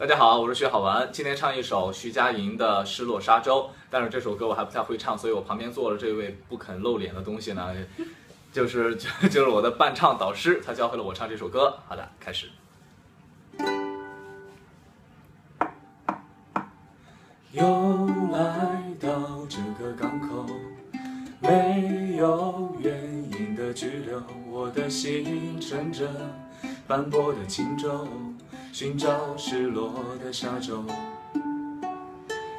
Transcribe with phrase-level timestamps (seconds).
[0.00, 7.70] 大家好，我是薛好玩，今天唱一首徐佳莹的《失落沙洲》，但是这首歌我还不太会唱，所以我旁边坐了这位不肯露脸的东西呢，
[8.50, 11.76] 就是就 就是我的伴唱导师，他教会了我唱这首歌。
[11.86, 12.48] 好的，开始。
[17.52, 20.46] 又来到这个港口，
[21.40, 23.04] 没有原
[23.38, 26.08] 因的拘留，我的心乘着
[26.90, 28.08] 斑驳的轻舟，
[28.72, 30.82] 寻找失落的沙洲。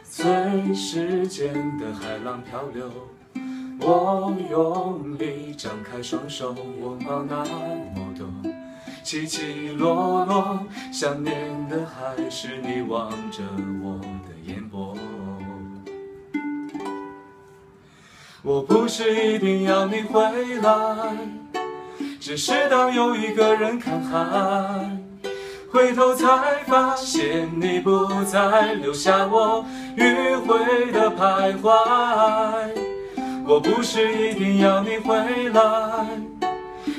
[0.06, 2.90] 随时间的海浪漂流，
[3.82, 8.26] 我用力张开双手，握抱那么多
[9.04, 13.44] 起起落落，想念的还是你望着
[13.84, 14.96] 我的眼波。
[18.42, 20.22] 我不是一定要你回
[20.62, 21.18] 来，
[22.22, 24.96] 只是当有一个人看海，
[25.72, 26.28] 回头才
[26.68, 29.66] 发现你不在，留下我
[29.98, 31.72] 迂回的徘徊。
[33.44, 35.16] 我不是一定要你回
[35.50, 36.06] 来。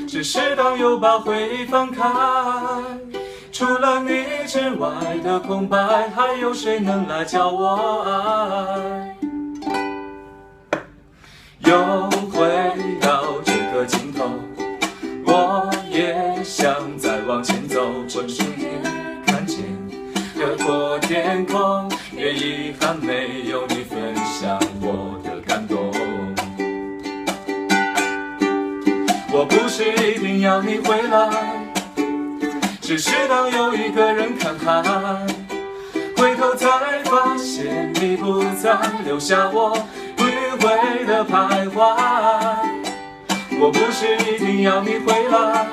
[0.08, 2.02] 只是当又把回忆翻开，
[3.52, 4.90] 除了你之外
[5.22, 9.21] 的空白，还有谁能来教我爱？
[17.72, 18.68] 走，浑身也
[19.24, 19.64] 看见
[20.36, 25.90] 海阔天空，越遗憾没有你分享我的感动。
[29.32, 31.30] 我不是一定要你回来，
[32.82, 35.26] 只是当有一个人看海，
[36.18, 36.68] 回头才
[37.04, 38.76] 发现你不在，
[39.06, 39.74] 留下我
[40.18, 41.96] 迂回的徘徊。
[43.58, 45.66] 我不是一定要你回来，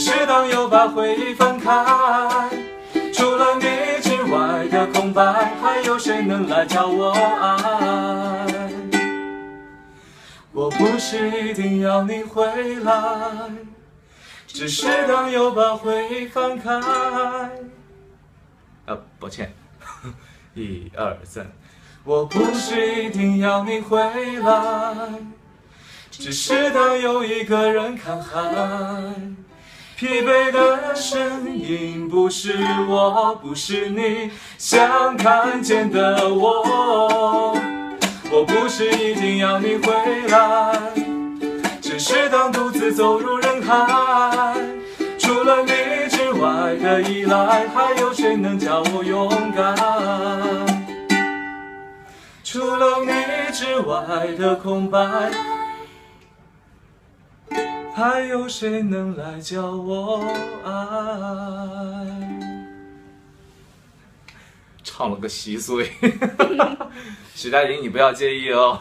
[0.00, 1.68] 只是当又把回忆翻开，
[3.12, 3.66] 除了你
[4.00, 8.46] 之外的空白，还有谁能来教我爱？
[10.52, 13.50] 我不是一定要你回来，
[14.46, 16.80] 只是当又把回忆翻开。
[18.86, 19.52] 啊，抱歉，
[20.54, 21.46] 一二三。
[22.04, 24.00] 我不是一定要你回
[24.38, 24.96] 来，
[26.10, 28.40] 只是当有一个人看海。
[30.00, 32.56] 疲惫的身影不是
[32.88, 37.54] 我，不是你想看见的我。
[38.32, 39.92] 我不是一定要你回
[40.28, 40.72] 来，
[41.82, 44.54] 只是当独自走入人海，
[45.18, 49.76] 除了你之外的依赖，还有谁能叫我勇敢？
[52.42, 54.98] 除了你之外的空白，
[57.94, 60.24] 还有谁能来教我
[60.64, 60.70] 爱？
[64.82, 65.90] 唱了个稀碎，
[67.34, 68.78] 许佳莹，你不要介意哦。